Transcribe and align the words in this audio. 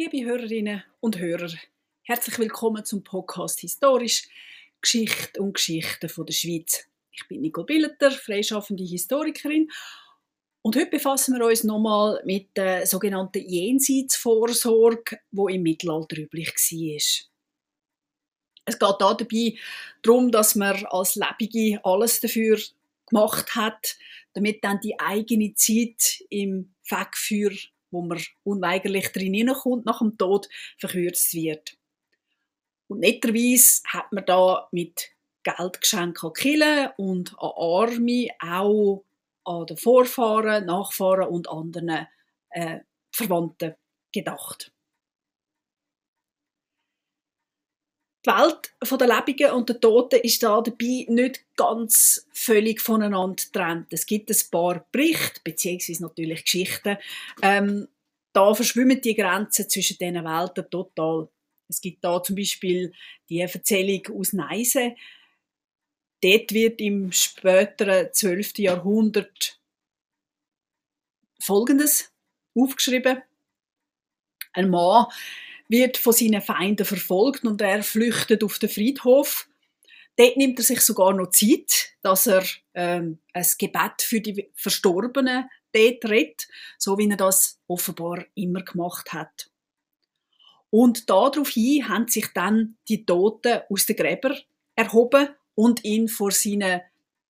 Liebe 0.00 0.24
Hörerinnen 0.24 0.84
und 1.00 1.18
Hörer, 1.18 1.50
herzlich 2.02 2.38
willkommen 2.38 2.84
zum 2.84 3.02
Podcast 3.02 3.58
Historisch 3.58 4.28
Geschichte 4.80 5.42
und 5.42 5.54
Geschichten 5.54 6.06
der 6.06 6.32
Schweiz. 6.32 6.86
Ich 7.10 7.26
bin 7.26 7.40
Nicole 7.40 7.66
Billeter, 7.66 8.12
freischaffende 8.12 8.84
Historikerin 8.84 9.68
und 10.62 10.76
heute 10.76 10.90
befassen 10.90 11.36
wir 11.36 11.44
uns 11.44 11.64
nochmal 11.64 12.22
mit 12.24 12.56
der 12.56 12.86
sogenannten 12.86 13.44
Jenseitsvorsorge, 13.44 15.18
wo 15.32 15.48
im 15.48 15.64
Mittelalter 15.64 16.18
üblich 16.18 16.54
war. 16.54 17.26
Es 18.66 18.78
geht 18.78 18.96
dabei 19.00 19.58
darum, 20.02 20.30
dass 20.30 20.54
man 20.54 20.86
als 20.86 21.16
Lebige 21.16 21.84
alles 21.84 22.20
dafür 22.20 22.56
gemacht 23.04 23.56
hat, 23.56 23.96
damit 24.32 24.62
dann 24.62 24.78
die 24.78 25.00
eigene 25.00 25.54
Zeit 25.54 26.22
im 26.30 26.72
Wegfeuer 26.88 27.50
wo 27.90 28.02
man 28.02 28.20
unweigerlich 28.44 29.12
drin 29.12 29.34
hineinkommt 29.34 29.86
nach 29.86 29.98
dem 29.98 30.16
Tod, 30.18 30.48
verkürzt 30.78 31.34
wird. 31.34 31.76
Und 32.88 33.00
netterweise 33.00 33.82
hat 33.86 34.12
man 34.12 34.24
da 34.24 34.68
mit 34.72 35.10
Geldgeschenken 35.42 36.28
an 36.28 36.32
Kille 36.32 36.94
und 36.96 37.34
an 37.38 37.52
Arme 37.56 38.28
auch 38.40 39.04
an 39.44 39.66
den 39.66 39.76
Vorfahren, 39.76 40.66
Nachfahren 40.66 41.28
und 41.28 41.48
anderen 41.48 42.06
äh, 42.50 42.80
Verwandten 43.10 43.74
gedacht. 44.12 44.72
Die 48.28 48.34
Welt 48.34 48.74
der 49.00 49.08
Lebenden 49.08 49.52
und 49.52 49.68
der 49.70 49.80
Toten 49.80 50.20
ist 50.20 50.42
da 50.42 50.60
dabei 50.60 51.06
nicht 51.08 51.46
ganz 51.56 52.28
völlig 52.34 52.78
voneinander 52.82 53.42
getrennt. 53.42 53.86
Es 53.90 54.04
gibt 54.04 54.28
ein 54.28 54.36
paar 54.50 54.86
Berichte, 54.92 55.40
beziehungsweise 55.42 56.02
natürlich 56.02 56.44
Geschichten. 56.44 56.98
Ähm, 57.40 57.88
da 58.34 58.52
verschwimmen 58.52 59.00
die 59.00 59.14
Grenzen 59.14 59.70
zwischen 59.70 59.96
diesen 59.96 60.24
Welten 60.24 60.68
total. 60.68 61.30
Es 61.68 61.80
gibt 61.80 62.04
da 62.04 62.22
zum 62.22 62.36
Beispiel 62.36 62.92
die 63.30 63.40
Erzählung 63.40 64.20
aus 64.20 64.34
Neise. 64.34 64.94
Dort 66.22 66.52
wird 66.52 66.82
im 66.82 67.10
späteren 67.12 68.12
12. 68.12 68.58
Jahrhundert 68.58 69.58
Folgendes 71.40 72.12
aufgeschrieben. 72.54 73.22
Ein 74.52 74.68
Mann 74.68 75.06
wird 75.68 75.96
von 75.96 76.12
seinen 76.12 76.42
Feinden 76.42 76.86
verfolgt 76.86 77.44
und 77.44 77.60
er 77.60 77.82
flüchtet 77.82 78.42
auf 78.42 78.58
den 78.58 78.68
Friedhof. 78.68 79.48
Dort 80.16 80.36
nimmt 80.36 80.58
er 80.58 80.64
sich 80.64 80.80
sogar 80.80 81.14
noch 81.14 81.30
Zeit, 81.30 81.90
dass 82.02 82.26
er 82.26 82.44
ähm, 82.74 83.18
ein 83.32 83.46
Gebet 83.58 84.02
für 84.02 84.20
die 84.20 84.50
Verstorbenen 84.54 85.48
dort 85.72 86.04
redet, 86.06 86.48
so 86.78 86.98
wie 86.98 87.08
er 87.08 87.16
das 87.16 87.60
offenbar 87.68 88.24
immer 88.34 88.62
gemacht 88.62 89.12
hat. 89.12 89.50
Und 90.70 91.08
daraufhin 91.08 91.88
haben 91.88 92.08
sich 92.08 92.26
dann 92.34 92.76
die 92.88 93.06
Toten 93.06 93.60
aus 93.70 93.86
den 93.86 93.96
Gräbern 93.96 94.38
erhoben 94.74 95.28
und 95.54 95.84
ihn 95.84 96.08
vor 96.08 96.30
seinen 96.30 96.82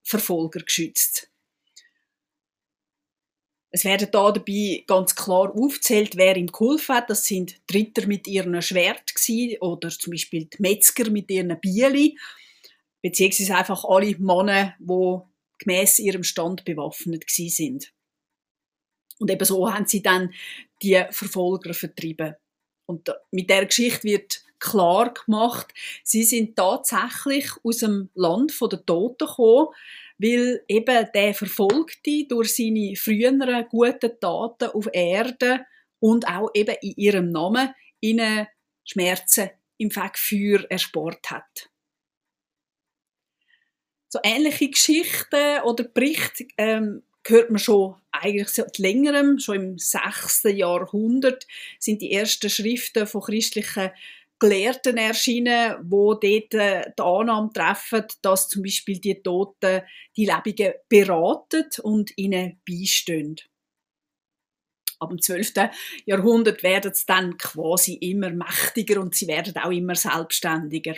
Verfolger 0.03 0.61
geschützt. 0.61 1.28
Es 3.71 3.85
werden 3.85 4.09
da 4.11 4.33
dabei 4.33 4.85
ganz 4.87 5.15
klar 5.15 5.55
aufgezählt, 5.55 6.17
wer 6.17 6.37
ihm 6.37 6.47
geholfen 6.47 6.95
hat. 6.95 7.11
Das 7.11 7.27
sind 7.27 7.61
die 7.69 7.79
Ritter 7.79 8.07
mit 8.07 8.27
ihren 8.27 8.61
Schwert 8.63 9.13
oder 9.61 9.91
zum 9.91 10.13
Beispiel 10.13 10.47
die 10.47 10.57
Metzger 10.63 11.11
mit 11.11 11.31
ihren 11.31 11.59
Bieli, 11.61 12.19
beziehungsweise 13.03 13.57
einfach 13.57 13.85
alle 13.85 14.17
Männer, 14.19 14.75
die 14.79 15.19
gemäß 15.59 15.99
ihrem 15.99 16.23
Stand 16.23 16.65
bewaffnet 16.65 17.25
sind. 17.29 17.93
Und 19.19 19.31
eben 19.31 19.45
so 19.45 19.71
haben 19.71 19.87
sie 19.87 20.03
dann 20.03 20.33
die 20.83 21.03
Verfolger 21.11 21.75
vertrieben. 21.75 22.37
Und 22.87 23.13
mit 23.33 23.51
der 23.51 23.67
Geschichte 23.67 24.05
wird 24.05 24.45
klar 24.59 25.15
gemacht, 25.15 25.73
sie 26.03 26.23
sind 26.23 26.57
tatsächlich 26.57 27.51
aus 27.63 27.79
dem 27.79 28.11
Land 28.15 28.53
der 28.61 28.85
Toten 28.85 29.27
gekommen, 29.27 29.69
weil 30.19 30.63
eben 30.69 31.07
der 31.15 31.35
Verfolgte 31.35 32.27
durch 32.29 32.57
seine 32.57 32.97
früheren 32.97 33.67
guten 33.69 34.19
Taten 34.21 34.71
auf 34.71 34.89
Erde 34.93 35.67
und 36.01 36.27
auch 36.27 36.51
eben 36.55 36.77
in 36.83 36.95
ihrem 36.97 37.31
Namen 37.31 37.75
ihnen 38.01 38.47
Schmerzen 38.85 39.51
im 39.79 39.91
Fegfeuer 39.91 40.65
erspart 40.69 41.31
hat. 41.31 41.71
So 44.09 44.19
ähnliche 44.23 44.71
Geschichten 44.71 45.61
oder 45.65 45.85
Berichte 45.85 46.47
ähm, 46.57 47.03
hört 47.27 47.51
man 47.51 47.59
schon 47.59 47.97
eigentlich 48.11 48.49
seit 48.49 48.79
längerem, 48.79 49.39
schon 49.39 49.57
im 49.57 49.79
6. 49.79 50.45
Jahrhundert 50.45 51.47
sind 51.79 52.01
die 52.01 52.13
ersten 52.13 52.49
Schriften 52.49 53.07
von 53.07 53.21
christlichen 53.21 53.91
Gelehrten 54.39 54.97
erschienen, 54.97 55.77
wo 55.83 56.15
dort 56.15 56.55
äh, 56.55 56.93
die 56.97 57.03
Annahme 57.03 57.51
treffen, 57.53 58.05
dass 58.23 58.49
zum 58.49 58.63
Beispiel 58.63 59.01
die 59.01 59.23
Toten 59.23 59.83
die 60.17 60.27
Lebenden 60.27 60.75
beraten 60.89 61.67
und 61.83 62.13
ihnen 62.17 62.61
beistehen. 62.69 63.37
Ab 65.01 65.11
dem 65.11 65.21
12. 65.21 65.53
Jahrhundert 66.07 66.63
werden 66.63 66.93
sie 66.93 67.07
dann 67.07 67.37
quasi 67.37 67.95
immer 67.95 68.31
mächtiger 68.31 69.01
und 69.01 69.15
sie 69.15 69.29
werden 69.29 69.57
auch 69.57 69.71
immer 69.71 69.95
selbstständiger. 69.95 70.97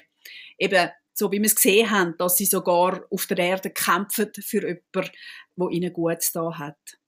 Eben 0.59 0.91
so 1.13 1.31
wie 1.31 1.39
wir 1.39 1.47
es 1.47 1.55
gesehen 1.55 1.91
haben, 1.91 2.15
dass 2.17 2.37
sie 2.37 2.47
sogar 2.47 3.05
auf 3.11 3.27
der 3.27 3.39
Erde 3.39 3.71
kämpfen 3.71 4.31
für 4.41 4.67
jemanden, 4.67 5.13
wo 5.57 5.69
ihnen 5.69 5.93
gut 5.93 6.31
da 6.33 6.59
hat. 6.59 7.00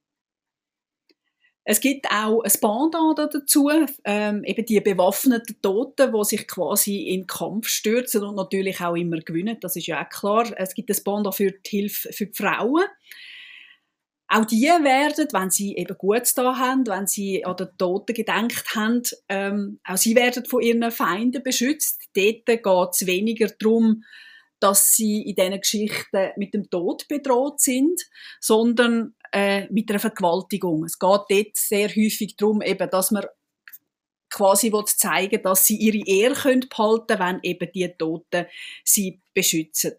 Es 1.65 1.79
gibt 1.79 2.07
auch 2.11 2.41
ein 2.43 2.51
Pendant 2.59 3.17
dazu, 3.17 3.69
ähm, 4.03 4.43
eben 4.43 4.65
die 4.65 4.81
bewaffneten 4.81 5.61
Toten, 5.61 6.11
die 6.11 6.23
sich 6.25 6.47
quasi 6.47 7.07
in 7.07 7.25
Kampf 7.25 7.67
stürzen 7.69 8.23
und 8.23 8.35
natürlich 8.35 8.81
auch 8.81 8.95
immer 8.95 9.19
gewinnen, 9.19 9.57
das 9.61 9.77
ist 9.77 9.87
ja 9.87 10.03
auch 10.03 10.09
klar. 10.09 10.51
Es 10.57 10.73
gibt 10.73 10.89
ein 10.89 11.03
Pendant 11.03 11.35
für 11.35 11.51
die 11.51 11.69
Hilfe 11.69 12.11
für 12.11 12.25
die 12.25 12.35
Frauen. 12.35 12.83
Auch 14.27 14.45
die 14.45 14.63
werden, 14.63 15.27
wenn 15.31 15.51
sie 15.51 15.75
eben 15.75 15.97
gut 15.97 16.23
da 16.35 16.57
haben, 16.57 16.87
wenn 16.87 17.07
sie 17.07 17.45
an 17.45 17.55
den 17.55 17.69
Toten 17.77 18.15
gedenkt 18.15 18.75
haben, 18.75 19.03
ähm, 19.29 19.79
auch 19.83 19.97
sie 19.97 20.15
werden 20.15 20.43
von 20.45 20.61
ihren 20.61 20.91
Feinden 20.91 21.43
beschützt. 21.43 22.01
Dort 22.15 22.45
geht 22.45 22.65
es 22.65 23.05
weniger 23.05 23.47
darum, 23.59 24.03
dass 24.59 24.95
sie 24.95 25.21
in 25.21 25.35
diesen 25.35 25.59
Geschichten 25.59 26.29
mit 26.37 26.53
dem 26.53 26.69
Tod 26.69 27.07
bedroht 27.07 27.59
sind, 27.59 28.01
sondern 28.39 29.13
äh, 29.33 29.67
mit 29.71 29.89
einer 29.89 29.99
Vergewaltigung. 29.99 30.85
Es 30.85 30.99
geht 30.99 31.09
dort 31.09 31.55
sehr 31.55 31.89
häufig 31.89 32.35
darum, 32.37 32.61
eben, 32.61 32.89
dass 32.89 33.11
man 33.11 33.25
quasi 34.29 34.71
zeigen 34.85 35.43
dass 35.43 35.65
sie 35.65 35.77
ihre 35.77 36.07
Ehre 36.07 36.33
können 36.33 36.67
behalten 36.67 37.19
wenn 37.19 37.39
eben 37.43 37.71
die 37.71 37.87
Toten 37.97 38.47
sie 38.83 39.21
beschützen. 39.33 39.93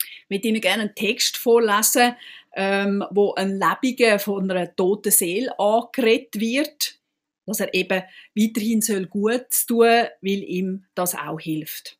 Ich 0.00 0.30
möchte 0.30 0.48
Ihnen 0.48 0.60
gerne 0.60 0.84
einen 0.84 0.94
Text 0.94 1.36
vorlesen, 1.36 2.16
ähm, 2.54 3.04
wo 3.10 3.34
ein 3.34 3.58
Lebiger 3.58 4.18
von 4.18 4.50
einer 4.50 4.74
toten 4.74 5.10
Seele 5.10 5.58
angeredet 5.58 6.40
wird, 6.40 6.98
dass 7.46 7.60
er 7.60 7.74
eben 7.74 8.02
weiterhin 8.34 8.80
soll 8.80 9.06
gut 9.06 9.46
tun 9.66 10.06
weil 10.20 10.42
ihm 10.42 10.86
das 10.94 11.14
auch 11.14 11.40
hilft. 11.40 11.98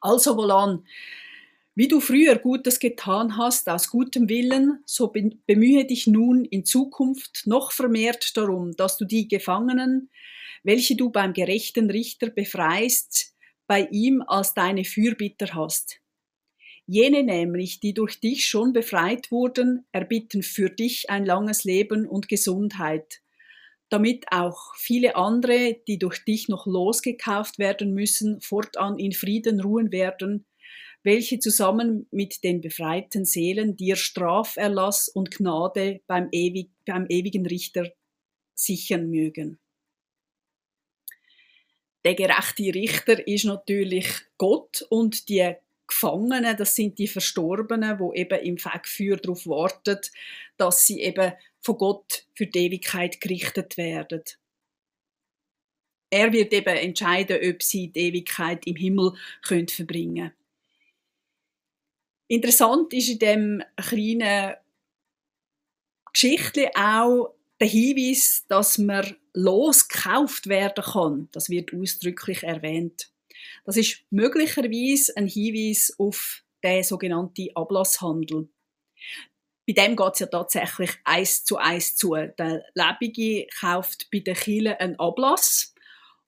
Also 0.00 0.36
wohlan, 0.36 0.84
wie 1.74 1.88
du 1.88 2.00
früher 2.00 2.38
Gutes 2.38 2.78
getan 2.78 3.36
hast 3.36 3.68
aus 3.68 3.90
gutem 3.90 4.28
Willen, 4.28 4.82
so 4.86 5.08
bemühe 5.08 5.84
dich 5.84 6.06
nun 6.06 6.44
in 6.44 6.64
Zukunft 6.64 7.42
noch 7.46 7.72
vermehrt 7.72 8.36
darum, 8.36 8.76
dass 8.76 8.96
du 8.96 9.04
die 9.04 9.26
Gefangenen, 9.26 10.10
welche 10.62 10.96
du 10.96 11.10
beim 11.10 11.32
gerechten 11.32 11.90
Richter 11.90 12.30
befreist, 12.30 13.34
bei 13.66 13.88
ihm 13.90 14.22
als 14.22 14.54
deine 14.54 14.84
Fürbitter 14.84 15.54
hast. 15.54 16.00
Jene 16.86 17.22
nämlich, 17.22 17.80
die 17.80 17.94
durch 17.94 18.20
dich 18.20 18.46
schon 18.46 18.72
befreit 18.72 19.30
wurden, 19.30 19.86
erbitten 19.90 20.42
für 20.42 20.68
dich 20.68 21.10
ein 21.10 21.24
langes 21.24 21.64
Leben 21.64 22.06
und 22.06 22.28
Gesundheit, 22.28 23.20
damit 23.88 24.26
auch 24.30 24.74
viele 24.76 25.16
andere, 25.16 25.76
die 25.88 25.98
durch 25.98 26.24
dich 26.24 26.48
noch 26.48 26.66
losgekauft 26.66 27.58
werden 27.58 27.94
müssen, 27.94 28.40
fortan 28.40 28.98
in 28.98 29.12
Frieden 29.12 29.60
ruhen 29.60 29.92
werden, 29.92 30.44
welche 31.04 31.38
zusammen 31.38 32.08
mit 32.10 32.42
den 32.42 32.60
befreiten 32.60 33.24
Seelen 33.24 33.76
dir 33.76 33.94
Straferlass 33.94 35.08
und 35.08 35.30
Gnade 35.30 36.00
beim, 36.06 36.28
ewig, 36.32 36.70
beim 36.86 37.06
ewigen 37.08 37.46
Richter 37.46 37.92
sichern 38.54 39.10
mögen. 39.10 39.58
Der 42.04 42.14
gerechte 42.14 42.74
Richter 42.74 43.26
ist 43.26 43.44
natürlich 43.44 44.06
Gott 44.38 44.82
und 44.88 45.28
die 45.28 45.54
Gefangenen, 45.86 46.56
das 46.56 46.74
sind 46.74 46.98
die 46.98 47.06
Verstorbenen, 47.06 47.98
wo 47.98 48.12
eben 48.14 48.40
im 48.40 48.58
Fegfeuer 48.58 49.16
darauf 49.16 49.46
warten, 49.46 49.98
dass 50.56 50.86
sie 50.86 51.00
eben 51.00 51.32
von 51.60 51.76
Gott 51.76 52.26
für 52.34 52.46
die 52.46 52.66
Ewigkeit 52.66 53.20
gerichtet 53.20 53.76
werden. 53.76 54.22
Er 56.10 56.32
wird 56.32 56.52
eben 56.52 56.76
entscheiden, 56.76 57.38
ob 57.42 57.62
sie 57.62 57.88
die 57.88 58.00
Ewigkeit 58.00 58.66
im 58.66 58.76
Himmel 58.76 59.12
können 59.42 59.68
verbringen 59.68 60.30
können. 60.30 60.43
Interessant 62.34 62.92
ist 62.92 63.10
in 63.10 63.18
dem 63.20 63.62
kleinen 63.76 64.54
Geschichte 66.12 66.68
auch 66.74 67.32
der 67.60 67.68
Hinweis, 67.68 68.44
dass 68.48 68.76
man 68.76 69.16
losgekauft 69.34 70.48
werden 70.48 70.84
kann. 70.84 71.28
Das 71.30 71.48
wird 71.48 71.72
ausdrücklich 71.72 72.42
erwähnt. 72.42 73.12
Das 73.64 73.76
ist 73.76 74.02
möglicherweise 74.10 75.16
ein 75.16 75.28
Hinweis 75.28 75.94
auf 75.96 76.42
den 76.64 76.82
sogenannten 76.82 77.54
Ablasshandel. 77.54 78.48
Bei 79.64 79.72
dem 79.72 79.94
geht 79.94 80.14
es 80.14 80.18
ja 80.18 80.26
tatsächlich 80.26 80.90
eins 81.04 81.44
zu 81.44 81.56
eins 81.56 81.94
zu. 81.94 82.14
Der 82.14 82.64
Lebige 82.74 83.46
kauft 83.60 84.08
bei 84.10 84.18
der 84.18 84.34
Kille 84.34 84.80
einen 84.80 84.98
Ablass 84.98 85.72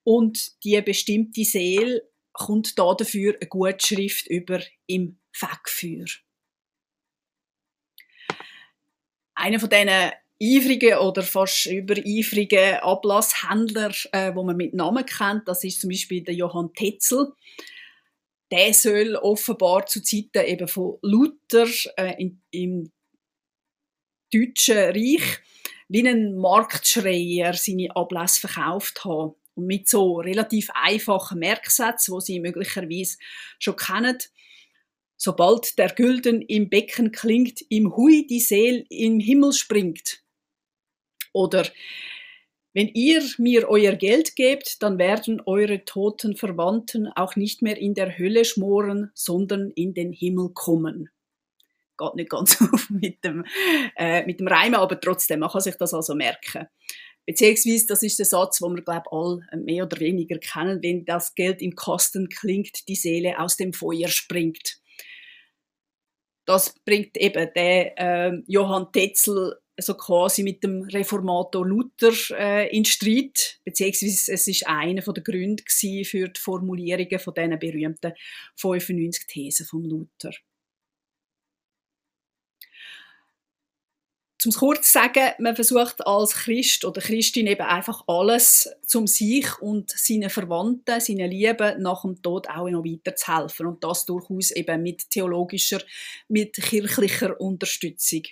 und 0.05 0.63
die 0.63 0.81
bestimmte 0.83 1.45
Seele 1.45 2.09
kommt 2.33 2.79
da 2.79 2.95
dafür 2.95 3.35
eine 3.35 3.49
Gutschrift 3.49 4.29
über 4.29 4.61
im 4.87 5.19
Fegfeuer. 5.37 6.07
Einer 9.35 9.61
von 9.61 9.69
diesen 9.69 10.13
eifrigen 10.43 10.99
oder 10.99 11.23
fast 11.23 11.67
übereifrigen 11.67 12.77
Ablasshändler, 12.77 13.93
äh, 14.13 14.35
wo 14.35 14.43
man 14.43 14.57
mit 14.57 14.75
Namen 14.75 15.05
kennt, 15.05 15.49
das 15.49 15.65
ist 15.65 15.81
zum 15.81 15.91
Beispiel 15.91 16.23
der 16.23 16.35
Johann 16.35 16.73
Tetzel. 16.75 17.33
Der 18.51 18.73
soll 18.73 19.17
offenbar 19.17 19.87
zu 19.87 20.03
Zeiten 20.03 20.47
eben 20.47 20.69
von 20.69 20.99
Luther 21.03 21.67
äh, 21.97 22.15
in, 22.19 22.43
im 22.51 22.93
Deutschen 24.33 24.77
Reich 24.77 25.41
wie 25.89 26.07
ein 26.07 26.37
Marktschreier 26.37 27.55
seine 27.55 27.95
Ablässe 27.95 28.41
verkauft 28.41 29.05
haben. 29.05 29.35
Und 29.55 29.67
mit 29.67 29.89
so 29.89 30.17
relativ 30.17 30.69
einfachen 30.75 31.39
Merksätzen, 31.39 32.13
wo 32.13 32.21
Sie 32.21 32.41
möglicherweise 32.41 33.17
schon 33.59 33.77
kennen. 33.77 34.19
Sobald 35.17 35.79
der 35.79 35.91
Gülden 35.91 36.43
im 36.43 36.69
Becken 36.69 37.13
klingt, 37.13 37.63
im 37.69 37.97
Hui 37.97 38.27
die 38.27 38.41
Seel 38.41 38.85
im 38.91 39.19
Himmel 39.19 39.53
springt. 39.53 40.23
Oder 41.33 41.67
wenn 42.77 42.89
ihr 42.89 43.23
mir 43.39 43.71
euer 43.71 43.95
Geld 43.95 44.37
gebt, 44.37 44.83
dann 44.83 44.99
werden 44.99 45.41
eure 45.47 45.87
toten 45.87 46.37
Verwandten 46.37 47.09
auch 47.09 47.35
nicht 47.35 47.63
mehr 47.63 47.79
in 47.79 47.95
der 47.95 48.19
Hölle 48.19 48.45
schmoren, 48.45 49.11
sondern 49.15 49.71
in 49.71 49.95
den 49.95 50.13
Himmel 50.13 50.51
kommen. 50.53 51.09
Geht 51.97 52.15
nicht 52.17 52.29
ganz 52.29 52.61
auf 52.73 52.91
mit 52.91 53.25
dem, 53.25 53.47
äh, 53.97 54.27
mit 54.27 54.41
dem 54.41 54.49
Reimen, 54.49 54.75
aber 54.75 55.01
trotzdem, 55.01 55.41
man 55.41 55.49
kann 55.49 55.63
sich 55.63 55.77
das 55.77 55.95
also 55.95 56.15
merken. 56.15 56.67
Beziehungsweise, 57.25 57.87
das 57.87 58.03
ist 58.03 58.19
der 58.19 58.27
Satz, 58.27 58.61
wo 58.61 58.69
wir, 58.69 58.83
glaube 58.83 59.11
alle 59.11 59.41
mehr 59.65 59.85
oder 59.85 59.99
weniger 59.99 60.37
kennen, 60.39 60.83
wenn 60.83 61.07
das 61.07 61.35
Geld 61.35 61.63
im 61.63 61.75
Kasten 61.75 62.29
klingt, 62.29 62.87
die 62.89 62.95
Seele 62.95 63.39
aus 63.39 63.57
dem 63.57 63.73
Feuer 63.73 64.09
springt. 64.09 64.83
Das 66.47 66.75
bringt 66.85 67.17
eben 67.17 67.51
der 67.55 67.99
äh, 67.99 68.43
Johann 68.47 68.91
Tetzel 68.93 69.57
so 69.79 69.95
quasi 69.95 70.43
mit 70.43 70.63
dem 70.65 70.83
Reformator 70.83 71.67
Luther 71.67 72.13
äh, 72.31 72.75
in 72.75 72.85
Streit, 72.85 73.61
beziehungsweise 73.65 74.33
es 74.33 74.47
ist 74.47 74.67
einer 74.67 75.03
der 75.03 75.23
Gründe 75.23 75.63
für 75.67 76.29
die 76.29 76.41
Formulierungen 76.41 77.19
von 77.19 77.35
diesen 77.35 77.59
berühmten 77.59 78.13
95 78.57 79.27
Thesen 79.27 79.67
von 79.67 79.85
Luther. 79.85 80.31
Zum 84.39 84.53
kurz 84.53 84.93
sagen, 84.93 85.33
man 85.39 85.57
versucht 85.57 86.07
als 86.07 86.35
Christ 86.35 86.85
oder 86.85 87.01
Christin 87.01 87.47
eben 87.47 87.63
einfach 87.63 88.05
alles 88.07 88.71
zum 88.87 89.07
sich 89.07 89.47
und 89.61 89.91
seinen 89.91 90.29
Verwandten, 90.29 91.01
seinen 91.01 91.31
Lieben 91.31 91.81
nach 91.81 92.03
dem 92.03 92.21
Tod 92.21 92.49
auch 92.51 92.69
noch 92.69 92.85
weiterzuhelfen 92.85 93.67
und 93.67 93.83
das 93.83 94.05
durchaus 94.05 94.51
eben 94.51 94.83
mit 94.83 95.09
theologischer, 95.09 95.81
mit 96.29 96.55
kirchlicher 96.55 97.41
Unterstützung. 97.41 98.23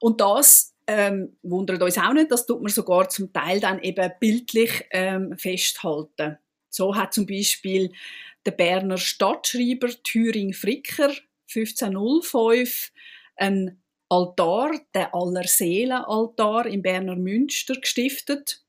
Und 0.00 0.20
das 0.20 0.74
ähm, 0.88 1.36
wundert 1.42 1.80
uns 1.80 1.96
auch 1.96 2.12
nicht, 2.12 2.30
das 2.30 2.44
tut 2.44 2.60
man 2.60 2.72
sogar 2.72 3.08
zum 3.08 3.32
Teil 3.32 3.60
dann 3.60 3.80
eben 3.82 4.10
bildlich 4.18 4.84
ähm, 4.90 5.38
festhalten. 5.38 6.38
So 6.68 6.96
hat 6.96 7.14
zum 7.14 7.24
Beispiel 7.24 7.92
der 8.44 8.50
Berner 8.50 8.98
Stadtschreiber 8.98 9.90
Thüring 10.02 10.52
Fricker 10.52 11.12
1505 11.54 12.92
ein 13.36 13.80
Altar, 14.08 14.72
der 14.94 15.14
Allerseelenaltar 15.14 16.66
im 16.66 16.82
Berner 16.82 17.16
Münster 17.16 17.74
gestiftet. 17.74 18.62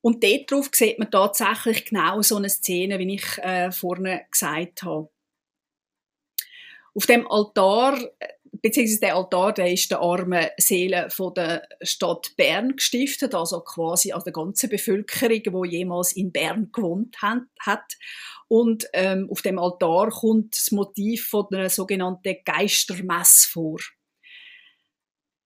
Und 0.00 0.24
dort 0.24 0.50
drauf 0.50 0.70
sieht 0.72 0.98
man 0.98 1.10
tatsächlich 1.10 1.84
genau 1.84 2.22
so 2.22 2.36
eine 2.36 2.48
Szene, 2.48 2.98
wie 2.98 3.14
ich 3.14 3.38
äh, 3.38 3.70
vorne 3.70 4.26
gesagt 4.30 4.82
habe. 4.82 5.10
Auf 6.94 7.06
dem 7.06 7.30
Altar 7.30 7.98
beziehungsweise 8.60 9.00
der 9.00 9.16
Altar, 9.16 9.52
der 9.52 9.72
ist 9.72 9.90
der 9.90 10.00
armen 10.00 10.46
Seele 10.58 11.10
von 11.10 11.34
der 11.34 11.66
Stadt 11.82 12.34
Bern 12.36 12.76
gestiftet, 12.76 13.34
also 13.34 13.60
quasi 13.60 14.12
an 14.12 14.22
der 14.24 14.32
ganzen 14.32 14.68
Bevölkerung, 14.68 15.64
die 15.64 15.76
jemals 15.76 16.12
in 16.12 16.32
Bern 16.32 16.70
gewohnt 16.72 17.16
hat. 17.20 17.96
Und 18.48 18.86
ähm, 18.92 19.28
auf 19.30 19.42
dem 19.42 19.58
Altar 19.58 20.10
kommt 20.10 20.56
das 20.56 20.70
Motiv 20.70 21.28
von 21.28 21.46
einer 21.52 21.70
sogenannten 21.70 22.36
Geistermesse 22.44 23.48
vor. 23.48 23.78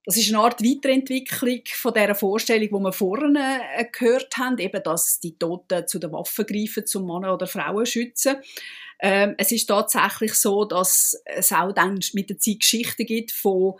Das 0.06 0.16
ist 0.16 0.28
eine 0.28 0.38
Art 0.38 0.62
Weiterentwicklung 0.62 1.62
von 1.74 1.92
der 1.92 2.14
Vorstellung, 2.14 2.68
die 2.68 2.84
wir 2.84 2.92
vorhin 2.92 3.34
äh, 3.34 3.86
gehört 3.90 4.36
haben, 4.36 4.56
eben, 4.58 4.80
dass 4.84 5.18
die 5.18 5.36
Toten 5.36 5.88
zu 5.88 5.98
den 5.98 6.12
Waffen 6.12 6.46
greifen, 6.46 6.86
zum 6.86 7.08
Mann 7.08 7.24
oder 7.24 7.48
Frauen 7.48 7.84
schützen. 7.84 8.36
Ähm, 9.00 9.34
es 9.36 9.50
ist 9.50 9.66
tatsächlich 9.66 10.34
so, 10.34 10.64
dass 10.64 11.20
es 11.24 11.52
auch 11.52 11.72
dann 11.72 11.98
mit 12.12 12.30
der 12.30 12.38
Zeit 12.38 12.60
Geschichten 12.60 13.04
gibt 13.04 13.32
von 13.32 13.74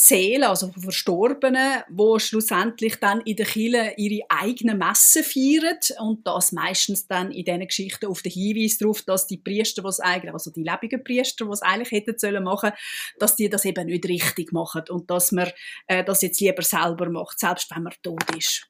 Seelen, 0.00 0.44
also 0.44 0.70
von 0.70 0.80
Verstorbenen, 0.80 1.82
wo 1.88 2.20
schlussendlich 2.20 3.00
dann 3.00 3.20
in 3.22 3.34
der 3.34 3.46
Kirche 3.46 3.94
ihre 3.96 4.24
eigenen 4.28 4.78
Messen 4.78 5.24
feiern 5.24 5.76
und 5.98 6.24
das 6.24 6.52
meistens 6.52 7.08
dann 7.08 7.32
in 7.32 7.44
diesen 7.44 7.66
Geschichten 7.66 8.06
auf 8.06 8.22
den 8.22 8.30
Hinweis 8.30 8.78
darauf, 8.78 9.02
dass 9.02 9.26
die 9.26 9.38
Priester, 9.38 9.82
was 9.82 9.98
eigentlich, 9.98 10.32
also 10.32 10.52
die 10.52 10.62
lebenden 10.62 11.02
Priester, 11.02 11.48
was 11.48 11.62
eigentlich 11.62 11.90
hätten 11.90 12.16
sollen 12.16 12.44
machen, 12.44 12.70
dass 13.18 13.34
die 13.34 13.48
das 13.48 13.64
eben 13.64 13.86
nicht 13.86 14.06
richtig 14.06 14.52
machen 14.52 14.84
und 14.88 15.10
dass 15.10 15.32
man 15.32 15.50
äh, 15.88 16.04
das 16.04 16.22
jetzt 16.22 16.40
lieber 16.40 16.62
selber 16.62 17.10
macht, 17.10 17.40
selbst 17.40 17.68
wenn 17.74 17.82
man 17.82 17.94
tot 18.00 18.22
ist. 18.36 18.68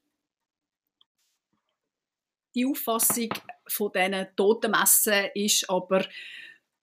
Die 2.55 2.65
Auffassung 2.65 3.29
von 3.69 3.93
diesen 3.95 4.29
Totenmessen 4.35 5.29
ist 5.35 5.69
aber 5.69 6.07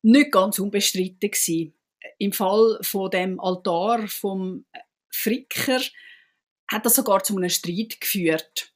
nicht 0.04 0.32
ganz 0.32 0.60
unbestritten 0.60 1.32
gewesen 1.32 1.74
im 2.18 2.32
Fall 2.32 2.80
von 2.82 3.10
dem 3.10 3.40
Altar 3.40 4.08
vom 4.08 4.66
Fricker 5.12 5.82
hat 6.72 6.86
das 6.86 6.96
sogar 6.96 7.24
zu 7.24 7.36
einem 7.38 7.50
Streit 7.50 8.00
geführt. 8.00 8.74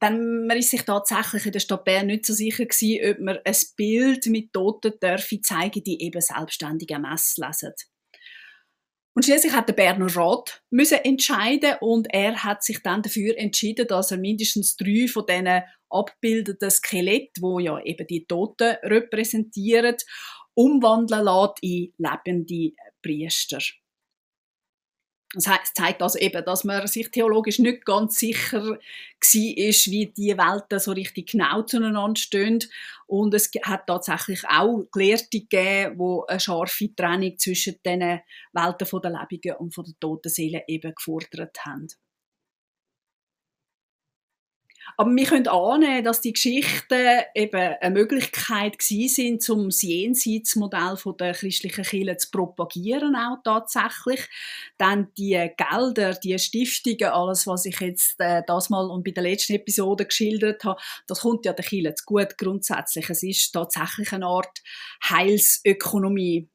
Dann 0.00 0.46
man 0.46 0.56
ist 0.56 0.70
sich 0.70 0.82
tatsächlich 0.82 1.46
in 1.46 1.52
der 1.52 1.60
Stadt 1.60 1.84
Bern 1.84 2.06
nicht 2.06 2.26
so 2.26 2.32
sicher 2.32 2.66
gewesen, 2.66 3.10
ob 3.10 3.20
man 3.20 3.38
ein 3.44 3.56
Bild 3.76 4.26
mit 4.26 4.52
Toten 4.52 4.92
dürfe 5.02 5.40
zeigen, 5.40 5.82
die 5.82 6.02
eben 6.02 6.20
selbstständig 6.20 6.96
Mess 6.98 7.36
lesen. 7.36 7.72
Und 9.14 9.24
schließlich 9.24 9.52
hat 9.52 9.68
der 9.68 9.72
Berner 9.72 10.14
Rat 10.14 10.62
müssen 10.70 10.98
entscheiden 10.98 11.74
und 11.80 12.06
er 12.12 12.44
hat 12.44 12.62
sich 12.62 12.84
dann 12.84 13.02
dafür 13.02 13.36
entschieden, 13.36 13.88
dass 13.88 14.12
er 14.12 14.18
mindestens 14.18 14.76
drei 14.76 15.08
von 15.08 15.26
diesen 15.26 15.62
abbildeten 15.90 16.70
Skelett, 16.70 17.30
wo 17.40 17.58
ja 17.58 17.80
eben 17.80 18.06
die 18.06 18.26
Toten 18.26 18.76
repräsentieren, 18.84 19.96
umwandeln 20.58 21.24
lässt 21.24 21.62
in 21.62 21.92
lebende 21.98 22.72
Priester. 23.00 23.58
Das 25.34 25.44
zeigt 25.74 26.02
also 26.02 26.18
eben, 26.18 26.42
dass 26.44 26.64
man 26.64 26.86
sich 26.86 27.10
theologisch 27.10 27.58
nicht 27.58 27.84
ganz 27.84 28.16
sicher 28.18 28.64
war, 28.64 28.78
wie 28.78 30.06
die 30.06 30.36
Welten 30.38 30.80
so 30.80 30.92
richtig 30.92 31.30
genau 31.30 31.62
zueinander 31.62 32.18
stehen. 32.18 32.60
Und 33.06 33.34
es 33.34 33.50
hat 33.62 33.86
tatsächlich 33.86 34.42
auch 34.48 34.86
Gelehrte 34.90 35.40
gegeben, 35.40 35.98
die 35.98 36.32
eine 36.32 36.40
scharfe 36.40 36.94
Trennung 36.96 37.38
zwischen 37.38 37.76
den 37.84 38.20
Welten 38.52 39.00
der 39.02 39.12
Lebenden 39.12 39.52
und 39.58 39.76
der 39.76 39.94
toten 40.00 40.30
Seelen 40.30 40.62
eben 40.66 40.94
gefordert 40.94 41.58
haben. 41.66 41.88
Aber 45.00 45.14
wir 45.14 45.26
können 45.26 45.46
annehmen, 45.46 46.02
dass 46.02 46.22
die 46.22 46.32
Geschichten 46.32 47.20
eben 47.32 47.76
eine 47.80 47.94
Möglichkeit 47.94 48.82
sind, 48.82 49.48
um 49.48 49.66
das 49.66 49.82
Jenseitsmodell 49.82 50.96
der 51.20 51.34
christlichen 51.34 51.84
Kirche 51.84 52.16
zu 52.16 52.30
propagieren, 52.32 53.14
auch 53.14 53.38
tatsächlich. 53.44 54.28
Dann 54.76 55.12
die 55.16 55.52
Gelder, 55.56 56.14
die 56.14 56.36
Stiftungen, 56.36 57.12
alles, 57.12 57.46
was 57.46 57.66
ich 57.66 57.78
jetzt 57.78 58.18
äh, 58.18 58.42
das 58.44 58.70
mal 58.70 58.90
und 58.90 59.04
bei 59.04 59.12
der 59.12 59.22
letzten 59.22 59.52
Episode 59.52 60.04
geschildert 60.04 60.64
habe, 60.64 60.80
das 61.06 61.20
kommt 61.20 61.46
ja 61.46 61.52
der 61.52 61.64
Kirche 61.64 61.94
zu 61.94 62.04
gut 62.04 62.36
grundsätzlich. 62.36 63.08
Es 63.08 63.22
ist 63.22 63.52
tatsächlich 63.52 64.12
eine 64.12 64.26
Art 64.26 64.58
Heilsökonomie. 65.08 66.48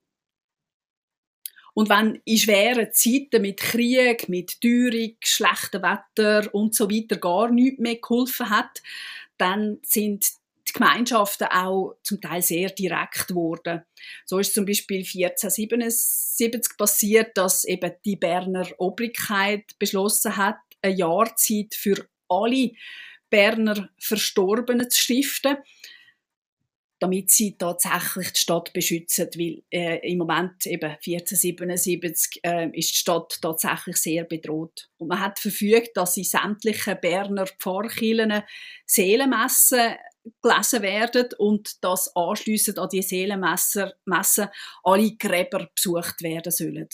Und 1.74 1.90
wenn 1.90 2.22
in 2.26 2.38
schweren 2.38 2.92
Zeiten 2.94 3.42
mit 3.42 3.60
Krieg, 3.60 4.30
mit 4.30 4.62
Teuerung, 4.62 5.16
schlechtem 5.22 5.82
Wetter 5.82 6.54
und 6.54 6.76
so 6.76 6.90
weiter 6.90 7.18
gar 7.18 7.50
nichts 7.50 7.80
mehr 7.80 7.96
geholfen 7.96 8.50
hat, 8.50 8.82
dann 9.38 9.80
sind 9.84 10.26
die 10.68 10.74
Gemeinschaften 10.74 11.48
auch 11.48 11.96
zum 12.04 12.22
Teil 12.22 12.42
sehr 12.42 12.70
direkt 12.70 13.28
geworden. 13.28 13.84
So 14.26 14.40
ist 14.40 14.54
zum 14.54 14.66
Beispiel 14.66 15.00
1477 15.00 16.78
passiert, 16.78 17.38
dass 17.38 17.66
eben 17.66 17.92
die 18.06 18.16
Berner 18.16 18.68
Obrigkeit 18.78 19.78
beschlossen 19.80 20.38
hat, 20.38 20.58
eine 20.82 20.96
Jahrzeit 20.96 21.74
für 21.76 22.08
alle 22.30 22.72
Berner 23.30 23.90
Verstorbenen 24.00 24.90
zu 24.90 25.02
stiften 25.02 25.58
damit 27.04 27.32
sie 27.32 27.58
tatsächlich 27.58 28.32
die 28.32 28.40
Stadt 28.40 28.72
beschützen, 28.72 29.28
weil 29.36 29.62
äh, 29.70 30.10
im 30.10 30.20
Moment 30.20 30.66
eben 30.66 30.90
1477 30.90 32.40
äh, 32.46 32.70
ist 32.70 32.92
die 32.92 32.96
Stadt 32.96 33.40
tatsächlich 33.42 33.98
sehr 33.98 34.24
bedroht. 34.24 34.90
Und 34.98 35.10
man 35.10 35.20
hat 35.20 35.38
verfügt, 35.38 35.98
dass 35.98 36.16
in 36.16 36.24
sämtlichen 36.24 36.98
Berner 37.02 37.46
Pfarrkirchen 37.60 38.44
Seelenmessen 38.86 39.96
gelesen 40.42 40.82
werden 40.82 41.28
und 41.40 41.84
dass 41.84 42.16
anschliessend 42.16 42.80
an 42.80 42.88
die 42.90 43.02
Seelenmessen 43.02 43.92
alle 44.84 45.16
Gräber 45.18 45.70
besucht 45.76 46.22
werden 46.22 46.54
sollen. 46.54 46.88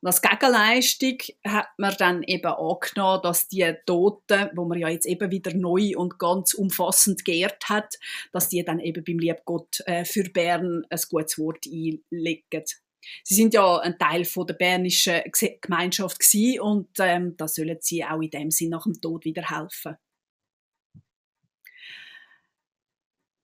Und 0.00 0.06
als 0.06 0.22
Gegenleistung 0.22 1.18
hat 1.46 1.68
man 1.78 1.94
dann 1.98 2.22
eben 2.22 2.46
angenommen, 2.46 3.22
dass 3.22 3.48
die 3.48 3.74
Toten, 3.86 4.50
wo 4.54 4.64
man 4.64 4.78
ja 4.78 4.88
jetzt 4.88 5.06
eben 5.06 5.30
wieder 5.30 5.54
neu 5.54 5.92
und 5.96 6.18
ganz 6.18 6.54
umfassend 6.54 7.24
geehrt 7.24 7.68
hat, 7.68 7.98
dass 8.32 8.48
die 8.48 8.64
dann 8.64 8.80
eben 8.80 9.04
beim 9.04 9.18
Liebgott 9.18 9.80
äh, 9.86 10.04
für 10.04 10.24
Bern 10.24 10.84
ein 10.88 11.00
gutes 11.08 11.38
Wort 11.38 11.66
einlegen. 11.66 12.64
Sie 13.22 13.34
sind 13.34 13.54
ja 13.54 13.78
ein 13.78 13.98
Teil 13.98 14.24
von 14.24 14.46
der 14.46 14.54
bernischen 14.54 15.20
Gemeinschaft 15.60 16.22
und 16.60 16.88
ähm, 16.98 17.36
da 17.36 17.48
sollen 17.48 17.78
sie 17.80 18.04
auch 18.04 18.20
in 18.20 18.30
dem 18.30 18.50
Sinn 18.50 18.70
nach 18.70 18.84
dem 18.84 19.00
Tod 19.00 19.24
wieder 19.24 19.48
helfen. 19.50 19.96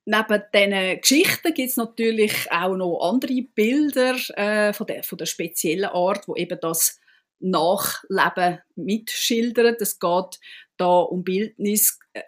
Neben 0.06 0.42
diesen 0.54 1.00
Geschichten 1.00 1.54
gibt 1.54 1.70
es 1.70 1.76
natürlich 1.76 2.50
auch 2.50 2.74
noch 2.74 3.00
andere 3.00 3.42
Bilder 3.42 4.16
äh, 4.36 4.72
von, 4.72 4.86
der, 4.86 5.02
von 5.02 5.18
der 5.18 5.26
speziellen 5.26 5.90
Art, 5.90 6.26
wo 6.26 6.34
eben 6.36 6.58
das 6.60 7.00
Nachleben 7.38 8.60
mitschildern. 8.76 9.76
Es 9.78 9.98
geht 9.98 10.40
da 10.76 11.00
um 11.00 11.22
Bildnis, 11.22 11.98
äh, 12.12 12.22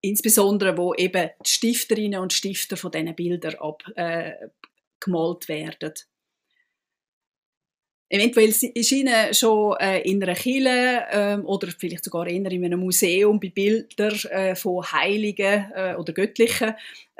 insbesondere 0.00 0.76
wo 0.76 0.94
eben 0.94 1.30
die 1.44 1.50
Stifterinnen 1.50 2.20
und 2.20 2.32
Stifter 2.32 2.76
von 2.76 2.92
diesen 2.92 3.14
Bildern 3.14 3.56
abgemalt 3.56 5.44
äh, 5.44 5.48
werden. 5.48 5.94
Eventuell 8.10 8.50
ist 8.50 8.92
Ihnen 8.92 9.32
schon 9.32 9.76
äh, 9.80 10.00
in 10.02 10.22
einer 10.22 10.34
Kirche 10.34 11.04
ähm, 11.10 11.46
oder 11.46 11.68
vielleicht 11.68 12.04
sogar 12.04 12.26
in 12.26 12.46
einem 12.46 12.78
Museum 12.78 13.40
bei 13.40 13.48
Bildern 13.48 14.14
äh, 14.30 14.54
von 14.54 14.84
Heiligen 14.84 15.72
äh, 15.74 15.94
oder 15.96 16.12
Göttlichen 16.12 16.74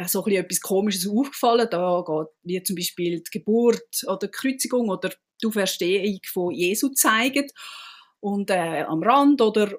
so 0.06 0.26
etwas 0.26 0.60
Komisches 0.60 1.08
aufgefallen. 1.08 1.68
Da 1.70 2.04
geht 2.06 2.28
wie 2.42 2.62
zum 2.62 2.76
Beispiel 2.76 3.20
die 3.20 3.38
Geburt 3.38 4.04
oder 4.06 4.26
die 4.26 4.28
Kreuzigung 4.28 4.90
oder 4.90 5.10
die 5.42 5.46
Auferstehung 5.46 6.18
von 6.26 6.52
Jesu 6.52 6.90
zeigen. 6.90 7.46
Und 8.20 8.50
äh, 8.50 8.82
am 8.82 9.02
Rand 9.02 9.40
oder 9.40 9.72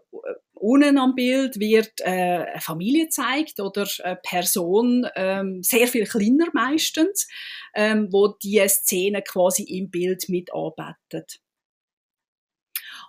unten 0.65 0.97
am 0.97 1.13
Bild 1.13 1.59
wird 1.59 2.01
äh, 2.01 2.45
eine 2.49 2.59
Familie 2.59 3.05
gezeigt 3.05 3.59
oder 3.59 3.87
eine 4.03 4.15
Person, 4.15 5.07
ähm, 5.15 5.61
sehr 5.61 5.87
viel 5.87 6.05
kleiner 6.05 6.47
meistens, 6.53 7.27
ähm, 7.75 8.07
wo 8.11 8.29
die 8.29 8.67
Szene 8.67 9.21
quasi 9.21 9.63
im 9.63 9.91
Bild 9.91 10.27
mit 10.27 10.51
arbeitet. 10.53 11.39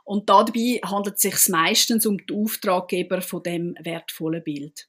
Und 0.05 0.29
dabei 0.29 0.81
handelt 0.85 1.17
es 1.17 1.23
sich 1.23 1.49
meistens 1.49 2.05
um 2.05 2.19
die 2.19 2.35
Auftraggeber 2.35 3.23
von 3.23 3.43
dem 3.43 3.75
wertvollen 3.81 4.45
Bild. 4.45 4.89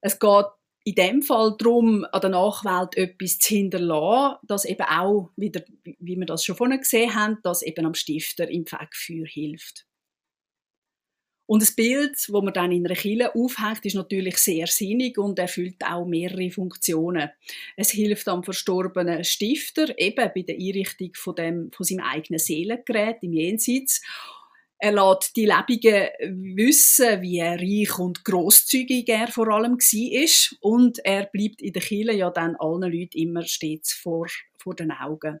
Es 0.00 0.18
geht 0.18 0.46
in 0.84 0.94
dem 0.94 1.22
Fall 1.22 1.56
darum, 1.58 2.06
an 2.12 2.20
der 2.20 2.30
Nachwelt 2.30 2.96
etwas 2.96 3.38
zu 3.38 3.56
hinterlassen, 3.56 4.38
das 4.46 4.64
eben 4.64 4.86
auch, 4.86 5.30
wieder, 5.36 5.62
wie 5.82 6.16
wir 6.16 6.26
das 6.26 6.44
schon 6.44 6.56
vorhin 6.56 6.78
gesehen 6.78 7.14
haben, 7.14 7.38
das 7.42 7.62
eben 7.62 7.84
am 7.84 7.94
Stifter 7.94 8.48
im 8.48 8.66
Fegfeuer 8.66 9.26
hilft. 9.26 9.89
Und 11.50 11.62
das 11.62 11.72
Bild, 11.72 12.12
das 12.12 12.28
man 12.28 12.52
dann 12.52 12.70
in 12.70 12.86
einer 12.86 12.94
Kille 12.94 13.34
aufhängt, 13.34 13.84
ist 13.84 13.96
natürlich 13.96 14.36
sehr 14.36 14.68
sinnig 14.68 15.18
und 15.18 15.36
erfüllt 15.36 15.84
auch 15.84 16.06
mehrere 16.06 16.48
Funktionen. 16.52 17.28
Es 17.76 17.90
hilft 17.90 18.28
am 18.28 18.44
verstorbenen 18.44 19.24
Stifter 19.24 19.98
eben 19.98 20.30
bei 20.32 20.42
der 20.42 20.54
Einrichtung 20.54 21.10
von, 21.14 21.34
dem, 21.34 21.72
von 21.72 21.84
seinem 21.84 22.04
eigenen 22.04 22.38
Seelengerät 22.38 23.16
im 23.22 23.32
Jenseits 23.32 24.00
er 24.78 24.92
lässt 24.92 25.36
die 25.36 25.44
Lebenden 25.44 26.56
wissen, 26.56 27.20
wie 27.20 27.40
reich 27.40 27.98
und 27.98 28.24
großzügig 28.24 29.08
er 29.08 29.26
vor 29.26 29.48
allem 29.48 29.76
war. 29.76 30.56
Und 30.60 31.04
er 31.04 31.26
bleibt 31.26 31.60
in 31.60 31.72
der 31.72 31.82
Kirche 31.82 32.12
ja 32.12 32.30
dann 32.30 32.54
allen 32.60 32.92
Leuten 32.92 33.18
immer 33.18 33.42
stets 33.42 33.92
vor, 33.92 34.28
vor 34.56 34.76
den 34.76 34.92
Augen. 34.92 35.40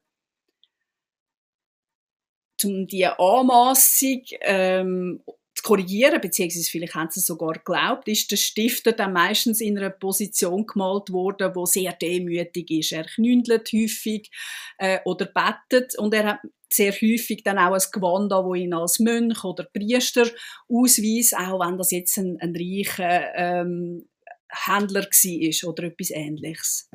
Um 2.64 2.86
die 2.88 3.06
Anmassung 3.06 4.22
ähm, 4.40 5.22
zu 5.60 5.68
korrigieren, 5.68 6.20
beziehungsweise 6.20 6.70
vielleicht 6.70 6.94
haben 6.94 7.10
sie 7.10 7.20
es 7.20 7.26
sogar 7.26 7.54
geglaubt, 7.54 8.08
ist 8.08 8.30
der 8.30 8.36
Stifter 8.36 8.92
dann 8.92 9.12
meistens 9.12 9.60
in 9.60 9.78
einer 9.78 9.90
Position 9.90 10.66
gemalt 10.66 11.10
worden, 11.10 11.54
wo 11.54 11.66
sehr 11.66 11.92
demütig 11.92 12.70
ist. 12.70 12.92
Er 12.92 13.04
knündelt 13.04 13.70
häufig 13.72 14.30
äh, 14.78 15.00
oder 15.04 15.26
bettet 15.26 15.98
und 15.98 16.14
er 16.14 16.24
hat 16.24 16.40
sehr 16.72 16.92
häufig 16.92 17.42
dann 17.42 17.58
auch 17.58 17.74
ein 17.74 17.82
Gewand 17.92 18.32
an, 18.32 18.44
wo 18.44 18.54
ihn 18.54 18.72
als 18.72 19.00
Mönch 19.00 19.44
oder 19.44 19.64
Priester 19.64 20.26
ausweist, 20.68 21.36
auch 21.36 21.60
wenn 21.60 21.76
das 21.76 21.90
jetzt 21.90 22.16
ein, 22.16 22.38
ein 22.40 22.54
reicher 22.56 23.34
ähm, 23.34 24.08
Händler 24.48 25.02
war 25.02 25.68
oder 25.70 25.82
etwas 25.84 26.10
Ähnliches. 26.10 26.88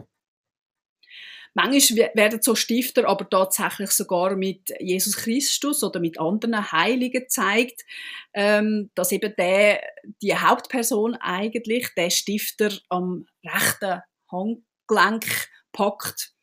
Manchmal 1.57 2.11
werden 2.15 2.41
so 2.41 2.53
Stifter 2.53 3.07
aber 3.07 3.29
tatsächlich 3.29 3.91
sogar 3.91 4.35
mit 4.35 4.73
Jesus 4.79 5.15
Christus 5.15 5.83
oder 5.83 6.01
mit 6.01 6.19
anderen 6.19 6.71
Heiligen 6.73 7.23
gezeigt, 7.23 7.85
ähm, 8.33 8.91
dass 8.93 9.13
eben 9.13 9.33
der, 9.37 9.81
die 10.21 10.35
Hauptperson 10.35 11.15
eigentlich, 11.15 11.87
der 11.95 12.09
Stifter 12.09 12.71
am 12.89 13.25
rechten 13.45 14.01
Handgelenk 14.29 15.47
packt 15.71 16.34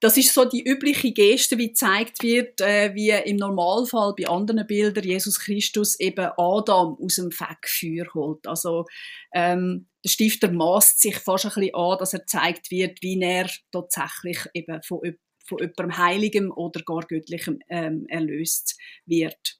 das 0.00 0.16
ist 0.18 0.34
so 0.34 0.44
die 0.44 0.62
übliche 0.62 1.12
Geste, 1.12 1.56
wie 1.56 1.68
gezeigt 1.68 2.22
wird, 2.22 2.60
äh, 2.60 2.94
wie 2.94 3.10
im 3.10 3.36
Normalfall 3.36 4.14
bei 4.16 4.28
anderen 4.28 4.66
Bildern 4.66 5.04
Jesus 5.04 5.40
Christus 5.40 5.98
eben 5.98 6.30
Adam 6.36 6.98
aus 7.00 7.16
dem 7.16 7.30
Fegfeuer 7.32 8.06
holt. 8.12 8.46
Also 8.46 8.84
ähm, 9.32 9.88
der 10.04 10.10
Stifter 10.10 10.52
maßt 10.52 11.00
sich 11.00 11.16
fast 11.16 11.46
ein 11.46 11.52
bisschen 11.54 11.74
an, 11.74 11.98
dass 11.98 12.12
er 12.12 12.20
gezeigt 12.20 12.70
wird, 12.70 13.02
wie 13.02 13.20
er 13.22 13.50
tatsächlich 13.72 14.38
eben 14.52 14.82
von, 14.82 15.00
von 15.46 15.58
jemandem 15.58 15.96
Heiligem 15.96 16.52
oder 16.52 16.82
gar 16.82 17.06
Göttlichem 17.06 17.60
ähm, 17.68 18.06
erlöst 18.08 18.76
wird. 19.06 19.58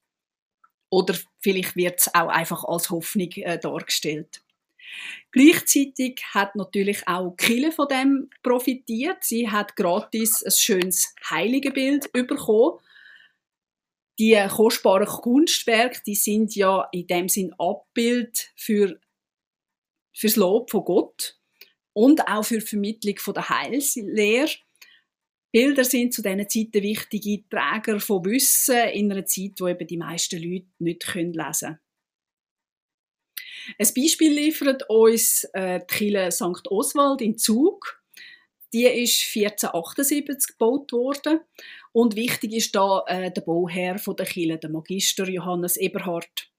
Oder 0.90 1.16
vielleicht 1.40 1.76
wird 1.76 2.00
es 2.00 2.14
auch 2.14 2.28
einfach 2.28 2.62
als 2.64 2.90
Hoffnung 2.90 3.30
äh, 3.36 3.58
dargestellt. 3.58 4.42
Gleichzeitig 5.32 6.22
hat 6.32 6.56
natürlich 6.56 7.06
auch 7.06 7.36
Kille 7.36 7.72
von 7.72 7.88
dem 7.88 8.30
profitiert. 8.42 9.18
Sie 9.22 9.50
hat 9.50 9.76
gratis 9.76 10.42
ein 10.44 10.52
schönes 10.52 11.14
Heiligenbild 11.28 12.12
bekommen. 12.12 12.78
Die 14.18 14.42
kostbaren 14.48 15.06
Kunstwerke, 15.06 16.00
die 16.06 16.14
sind 16.14 16.54
ja 16.54 16.88
in 16.92 17.06
dem 17.06 17.28
Sinn 17.28 17.54
Abbild 17.58 18.50
für 18.56 18.98
fürs 20.16 20.36
Lob 20.36 20.70
von 20.70 20.84
Gott 20.84 21.38
und 21.92 22.26
auch 22.26 22.44
für 22.44 22.58
die 22.58 22.66
Vermittlung 22.66 23.18
von 23.18 23.34
der 23.34 23.48
Heilslehre. 23.50 24.50
Bilder 25.52 25.84
sind 25.84 26.12
zu 26.12 26.22
diesen 26.22 26.48
Zeiten 26.48 26.82
wichtige 26.82 27.48
Träger 27.48 28.00
von 28.00 28.24
Wissen 28.24 28.88
in 28.88 29.12
einer 29.12 29.26
Zeit, 29.26 29.52
wo 29.58 29.68
eben 29.68 29.86
die 29.86 29.96
meisten 29.96 30.42
Leute 30.42 30.66
nicht 30.78 31.14
lesen 31.14 31.34
können. 31.34 31.78
Ein 33.78 33.88
Beispiel 33.94 34.32
liefert 34.32 34.88
uns 34.88 35.44
äh, 35.52 35.80
die 35.80 35.86
Kirche 35.86 36.30
St. 36.32 36.68
Oswald 36.70 37.20
in 37.20 37.38
Zug. 37.38 38.02
Die 38.72 38.84
ist 38.84 39.22
1478 39.34 40.58
gebaut 40.58 40.92
worden 40.92 41.40
und 41.92 42.16
wichtig 42.16 42.52
ist 42.52 42.74
da 42.74 43.04
äh, 43.06 43.30
der 43.30 43.40
Bauherr 43.42 43.98
von 43.98 44.16
der 44.16 44.26
Kirche, 44.26 44.58
der 44.58 44.70
Magister 44.70 45.28
Johannes 45.28 45.76
Eberhard. 45.76 46.50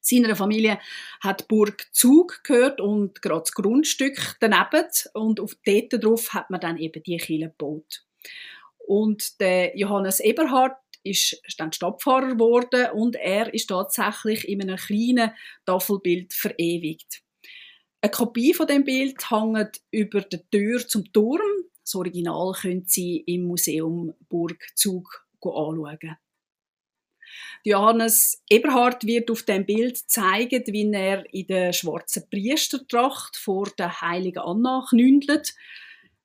Seiner 0.00 0.34
Familie 0.34 0.80
hat 1.20 1.42
die 1.42 1.44
Burg 1.48 1.86
Zug 1.92 2.42
gehört 2.42 2.80
und 2.80 3.22
gerade 3.22 3.42
das 3.42 3.52
Grundstück 3.52 4.36
daneben 4.40 4.88
und 5.14 5.38
auf 5.38 5.56
dort 5.64 6.04
drauf 6.04 6.34
hat 6.34 6.50
man 6.50 6.60
dann 6.60 6.76
eben 6.76 7.02
die 7.04 7.16
Kirche 7.16 7.48
gebaut. 7.48 8.04
Und 8.78 9.40
der 9.40 9.78
Johannes 9.78 10.18
Eberhard 10.18 10.76
ist 11.04 11.40
dann 11.58 11.72
Stadtpfarrer 11.72 12.34
geworden 12.34 12.90
und 12.92 13.16
er 13.16 13.52
ist 13.52 13.66
tatsächlich 13.66 14.48
in 14.48 14.62
einem 14.62 14.76
kleinen 14.76 15.32
Tafelbild 15.66 16.32
verewigt. 16.32 17.22
Eine 18.00 18.10
Kopie 18.10 18.52
von 18.54 18.66
dem 18.66 18.84
Bild 18.84 19.30
hängt 19.30 19.80
über 19.90 20.22
der 20.22 20.48
Tür 20.50 20.86
zum 20.86 21.12
Turm. 21.12 21.40
Das 21.84 21.94
Original 21.94 22.52
können 22.52 22.84
Sie 22.86 23.18
im 23.26 23.44
Museum 23.44 24.14
Burg 24.28 24.60
Zug 24.74 25.26
anschauen. 25.40 26.16
Johannes 27.64 28.42
Eberhard 28.50 29.06
wird 29.06 29.30
auf 29.30 29.44
dem 29.44 29.64
Bild 29.64 29.98
zeigen, 30.10 30.64
wie 30.66 30.92
er 30.92 31.32
in 31.32 31.46
der 31.46 31.72
schwarzen 31.72 32.28
Priestertracht 32.28 33.36
vor 33.36 33.68
der 33.78 34.00
heiligen 34.00 34.40
Anna 34.40 34.84
knündelt. 34.88 35.54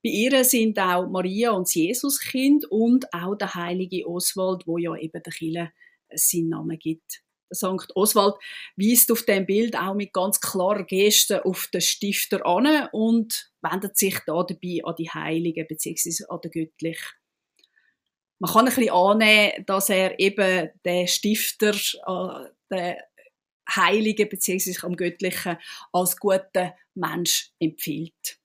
Bei 0.04 0.10
ihr 0.10 0.44
sind 0.44 0.80
auch 0.80 1.08
Maria 1.08 1.52
und 1.52 1.68
das 1.68 1.74
Jesuskind 1.74 2.66
und 2.66 3.12
auch 3.14 3.36
der 3.36 3.56
heilige 3.56 4.08
Oswald, 4.08 4.68
wo 4.68 4.78
ja 4.78 4.96
eben 4.96 5.22
der 5.24 5.34
Kille 5.34 5.72
seinen 6.14 6.50
Namen 6.50 6.78
gibt. 6.78 7.24
St. 7.54 7.96
Oswald 7.96 8.36
weist 8.76 9.12
auf 9.12 9.24
dem 9.24 9.46
Bild 9.46 9.78
auch 9.78 9.94
mit 9.94 10.14
ganz 10.14 10.40
klarer 10.40 10.84
Geste 10.84 11.46
auf 11.46 11.68
den 11.68 11.82
Stifter 11.82 12.46
an 12.46 12.90
und 12.92 13.52
wendet 13.62 13.98
sich 13.98 14.20
da 14.26 14.44
dabei 14.44 14.82
an 14.84 14.96
die 14.98 15.10
Heiligen 15.10 15.66
bzw. 15.68 16.26
an 16.30 16.42
den 16.42 16.52
Göttlichen. 16.52 17.08
Man 18.40 18.52
kann 18.52 18.68
ein 18.68 18.76
bisschen 18.76 18.94
annehmen, 18.94 19.66
dass 19.66 19.90
er 19.90 20.20
eben 20.20 20.70
den 20.86 21.08
Stifter, 21.08 21.74
äh, 21.74 22.50
den 22.70 22.96
Heiligen 23.76 24.30
bzw. 24.30 24.86
am 24.86 24.96
Göttlichen 24.96 25.58
als 25.92 26.18
guten 26.18 26.72
Mensch 26.94 27.52
empfiehlt. 27.60 28.40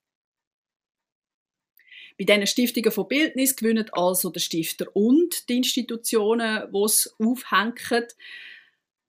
Bei 2.19 2.25
diesen 2.25 2.47
Stiftungen 2.47 2.93
von 2.93 3.09
Bildnis 3.09 3.57
gewinnen 3.57 3.89
also 3.93 4.31
der 4.31 4.41
Stifter 4.41 4.87
und 4.95 5.49
die 5.49 5.59
Institutionen, 5.59 6.71
die 6.73 6.83
es 6.85 7.15
aufhängen. 7.19 8.07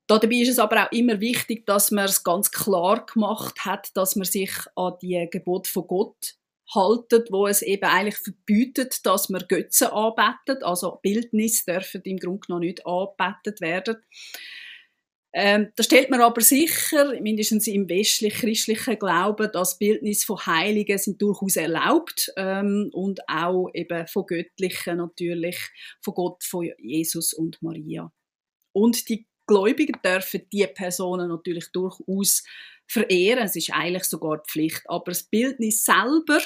Dabei 0.08 0.36
ist 0.36 0.50
es 0.50 0.60
aber 0.60 0.86
auch 0.86 0.92
immer 0.92 1.20
wichtig, 1.22 1.66
dass 1.66 1.92
man 1.92 2.06
es 2.06 2.24
ganz 2.24 2.52
klar 2.52 3.06
gemacht 3.06 3.66
hat, 3.66 3.96
dass 3.96 4.16
man 4.16 4.26
sich 4.26 4.52
an 4.76 4.94
die 5.02 5.28
Gebot 5.32 5.68
von 5.68 5.88
Gott 5.88 6.36
haltet, 6.74 7.32
wo 7.32 7.48
es 7.48 7.62
eben 7.62 7.86
eigentlich 7.86 8.18
verbietet, 8.18 9.06
dass 9.06 9.30
man 9.30 9.46
Götzen 9.48 9.88
anbetet. 9.88 10.64
Also 10.64 11.00
Bildnis 11.02 11.66
dürfen 11.66 12.02
im 12.04 12.18
Grunde 12.18 12.46
noch 12.50 12.60
nicht 12.60 12.86
anbetet 12.86 13.62
werden. 13.62 13.98
Ähm, 15.36 15.72
da 15.76 15.84
stellt 15.84 16.12
man 16.12 16.22
aber 16.22 16.42
sicher, 16.42 17.20
mindestens 17.20 17.66
im 17.66 17.90
westlich-christlichen 17.90 19.00
Glauben, 19.00 19.50
dass 19.52 19.80
Bildnis 19.80 20.24
von 20.24 20.46
Heiligen 20.46 21.00
sind 21.00 21.20
durchaus 21.20 21.56
erlaubt 21.56 22.32
ähm, 22.38 22.92
und 22.94 23.28
auch 23.28 23.70
eben 23.74 24.06
von 24.06 24.28
Göttlichen 24.28 24.98
natürlich, 24.98 25.58
von 26.04 26.14
Gott, 26.14 26.44
von 26.44 26.70
Jesus 26.78 27.34
und 27.34 27.60
Maria. 27.64 28.12
Und 28.74 29.10
die 29.10 29.26
Gläubigen 29.48 30.00
dürfen 30.06 30.48
diese 30.52 30.68
Personen 30.68 31.30
natürlich 31.30 31.72
durchaus 31.72 32.44
verehren. 32.88 33.46
Es 33.46 33.56
ist 33.56 33.74
eigentlich 33.74 34.04
sogar 34.04 34.44
Pflicht. 34.48 34.84
Aber 34.86 35.06
das 35.12 35.24
Bildnis 35.24 35.84
selber, 35.84 36.42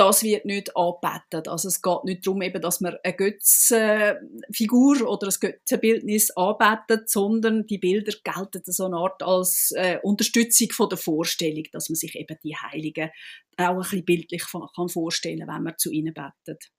das 0.00 0.22
wird 0.22 0.46
nicht 0.46 0.74
angebetet. 0.76 1.46
Also 1.46 1.68
es 1.68 1.82
geht 1.82 2.04
nicht 2.04 2.26
darum, 2.26 2.40
eben, 2.40 2.62
dass 2.62 2.80
man 2.80 2.96
eine 3.04 3.14
Götzenfigur 3.14 5.06
oder 5.06 5.26
ein 5.26 5.34
Götzenbildnis 5.38 6.30
anbetet, 6.30 7.10
sondern 7.10 7.66
die 7.66 7.76
Bilder 7.76 8.14
gelten 8.24 8.62
so 8.64 8.86
eine 8.86 8.96
Art 8.96 9.22
als 9.22 9.72
äh, 9.76 9.98
Unterstützung 10.02 10.70
von 10.70 10.88
der 10.88 10.96
Vorstellung, 10.96 11.64
dass 11.72 11.90
man 11.90 11.96
sich 11.96 12.14
eben 12.14 12.38
die 12.42 12.56
Heiligen 12.56 13.10
auch 13.58 13.68
ein 13.68 13.78
bisschen 13.78 14.04
bildlich 14.06 14.42
kann 14.50 14.88
vorstellen 14.88 15.40
kann, 15.40 15.56
wenn 15.56 15.64
man 15.64 15.76
zu 15.76 15.90
ihnen 15.90 16.14
betet. 16.14 16.70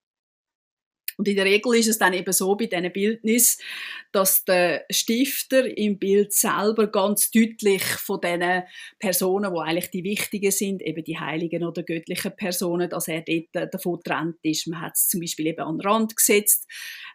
Und 1.18 1.28
in 1.28 1.36
der 1.36 1.46
Regel 1.46 1.76
ist 1.76 1.88
es 1.88 1.98
dann 1.98 2.14
eben 2.14 2.32
so 2.34 2.56
bei 2.56 2.66
diesen 2.66 2.92
Bildnis, 2.92 3.58
dass 4.12 4.44
der 4.46 4.86
Stifter 4.90 5.78
im 5.78 5.98
Bild 5.98 6.34
selber 6.34 6.88
ganz 6.88 7.32
deutlich 7.32 7.84
von 7.84 8.20
diesen 8.22 8.64
Personen, 9.00 9.52
wo 9.52 9.60
eigentlich 9.60 9.92
die 9.92 10.04
wichtigen 10.04 10.52
sind, 10.52 10.82
eben 10.82 11.04
die 11.04 11.20
heiligen 11.20 11.64
oder 11.64 11.84
göttlichen 11.84 12.36
Personen, 12.36 12.90
dass 12.90 13.08
er 13.08 13.22
dort 13.22 13.74
davon 13.74 13.98
getrennt 13.98 14.38
ist. 14.44 14.68
Man 14.68 14.82
hat 14.82 14.94
es 14.96 15.08
zum 15.08 15.22
Beispiel 15.22 15.48
eben 15.48 15.62
an 15.62 15.78
den 15.78 15.88
Rand 15.88 16.16
gesetzt, 16.16 16.68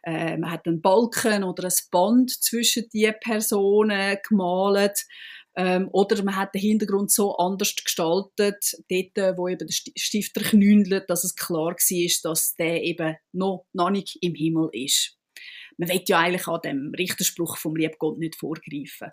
äh, 0.03 0.37
man 0.37 0.50
hat 0.50 0.67
einen 0.67 0.81
Balken 0.81 1.45
oder 1.45 1.65
ein 1.65 1.75
Band 1.91 2.31
zwischen 2.31 2.88
die 2.93 3.11
Personen 3.21 4.19
gemalt 4.26 5.05
ähm, 5.59 5.89
oder 5.93 6.23
man 6.23 6.37
hat 6.37 6.55
den 6.55 6.61
Hintergrund 6.61 7.11
so 7.11 7.37
anders 7.37 7.75
gestaltet, 7.75 8.77
dort, 8.91 9.39
wo 9.39 9.49
eben 9.49 9.67
der 9.67 9.75
Stifter 9.97 10.43
knündelt, 10.43 11.09
dass 11.09 11.25
es 11.25 11.35
klar 11.35 11.73
war, 11.73 12.31
dass 12.31 12.55
der 12.57 12.83
eben 12.83 13.16
noch, 13.33 13.66
noch 13.73 13.90
nicht 13.90 14.19
im 14.21 14.35
Himmel 14.35 14.69
ist. 14.73 15.16
Man 15.79 15.88
will 15.88 16.03
ja 16.07 16.19
eigentlich 16.19 16.47
an 16.47 16.61
dem 16.62 16.95
Richterspruch 16.97 17.57
vom 17.57 17.75
lieben 17.75 17.97
Gott 17.99 18.19
nicht 18.19 18.37
vorgreifen. 18.37 19.12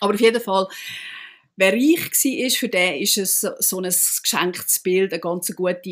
Aber 0.00 0.14
auf 0.14 0.20
jeden 0.20 0.40
Fall, 0.40 0.68
wer 1.56 1.72
reich 1.72 2.10
war, 2.12 2.50
für 2.50 2.68
den 2.68 3.02
ist 3.02 3.18
es 3.18 3.40
so 3.40 3.80
ein 3.80 3.82
geschenktes 4.22 4.78
Bild 4.78 5.12
eine 5.12 5.20
ganz 5.20 5.54
gute 5.56 5.90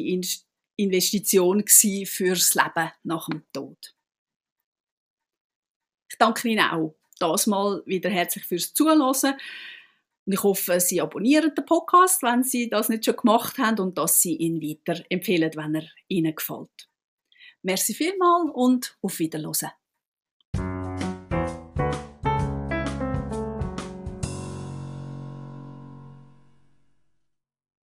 Investition 0.76 1.64
fürs 1.66 2.54
Leben 2.54 2.92
nach 3.02 3.28
dem 3.28 3.44
Tod. 3.52 3.94
Ich 6.08 6.18
danke 6.18 6.48
Ihnen 6.48 6.60
auch 6.60 6.96
das 7.18 7.46
mal 7.46 7.82
wieder 7.86 8.10
herzlich 8.10 8.44
fürs 8.44 8.74
Zuhören. 8.74 9.00
Und 9.00 10.32
ich 10.32 10.42
hoffe, 10.42 10.80
Sie 10.80 11.00
abonnieren 11.00 11.54
den 11.54 11.64
Podcast, 11.64 12.22
wenn 12.22 12.42
Sie 12.42 12.68
das 12.68 12.88
nicht 12.88 13.04
schon 13.04 13.16
gemacht 13.16 13.58
haben 13.58 13.80
und 13.80 13.98
dass 13.98 14.20
Sie 14.20 14.36
ihn 14.36 14.60
weiter 14.60 15.04
empfehlen, 15.08 15.52
wenn 15.54 15.76
er 15.76 15.88
Ihnen 16.08 16.34
gefällt. 16.34 16.88
Merci 17.62 17.94
vielmals 17.94 18.50
und 18.52 18.96
auf 19.02 19.18
Wiederhören. 19.18 19.70